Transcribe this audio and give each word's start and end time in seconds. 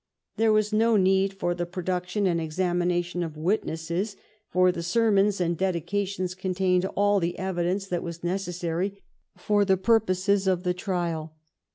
There 0.35 0.51
was 0.51 0.73
no 0.73 0.97
need 0.97 1.31
for 1.31 1.53
the 1.53 1.67
production 1.67 2.25
and 2.25 2.41
examination 2.41 3.21
of 3.21 3.37
witnesses, 3.37 4.17
for 4.49 4.71
the 4.71 4.81
sermons 4.81 5.39
and 5.39 5.55
dedications 5.55 6.33
contained 6.33 6.85
all 6.95 7.19
the 7.19 7.35
evi 7.37 7.61
dence 7.65 7.85
that 7.85 8.01
was 8.01 8.23
necessary 8.23 8.99
for 9.37 9.63
the 9.63 9.77
purposes 9.77 10.47
of 10.47 10.63
the 10.63 10.73
trial. 10.73 11.33